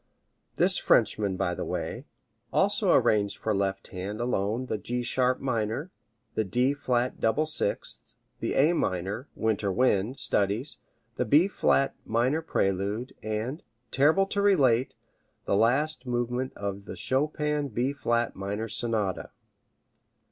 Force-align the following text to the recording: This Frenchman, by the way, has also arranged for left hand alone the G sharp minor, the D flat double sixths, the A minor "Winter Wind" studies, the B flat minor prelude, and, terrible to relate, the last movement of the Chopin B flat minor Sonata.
This 0.55 0.79
Frenchman, 0.79 1.37
by 1.37 1.53
the 1.53 1.63
way, 1.63 1.93
has 1.95 2.03
also 2.51 2.91
arranged 2.91 3.37
for 3.37 3.53
left 3.53 3.89
hand 3.89 4.19
alone 4.19 4.65
the 4.65 4.79
G 4.79 5.03
sharp 5.03 5.39
minor, 5.39 5.91
the 6.33 6.43
D 6.43 6.73
flat 6.73 7.19
double 7.19 7.45
sixths, 7.45 8.15
the 8.39 8.55
A 8.55 8.73
minor 8.73 9.27
"Winter 9.35 9.71
Wind" 9.71 10.19
studies, 10.19 10.77
the 11.17 11.25
B 11.25 11.47
flat 11.47 11.93
minor 12.03 12.41
prelude, 12.41 13.13
and, 13.21 13.61
terrible 13.91 14.25
to 14.25 14.41
relate, 14.41 14.95
the 15.45 15.55
last 15.55 16.07
movement 16.07 16.53
of 16.55 16.85
the 16.85 16.95
Chopin 16.95 17.67
B 17.67 17.93
flat 17.93 18.35
minor 18.35 18.67
Sonata. 18.67 19.29